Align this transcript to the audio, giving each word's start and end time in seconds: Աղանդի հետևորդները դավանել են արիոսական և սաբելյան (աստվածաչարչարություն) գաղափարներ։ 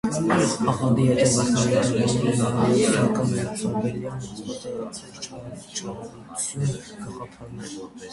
Աղանդի 0.71 1.03
հետևորդները 1.09 1.81
դավանել 1.89 2.23
են 2.29 2.41
արիոսական 2.61 3.35
և 3.39 3.51
սաբելյան 3.59 4.25
(աստվածաչարչարություն) 4.29 6.01
գաղափարներ։ 7.05 7.79